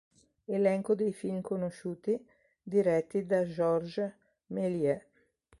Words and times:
Elenco 0.47 0.95
dei 0.95 1.13
film 1.13 1.41
conosciuti, 1.41 2.19
diretti 2.63 3.23
da 3.23 3.45
Georges 3.45 4.11
Méliès. 4.51 4.99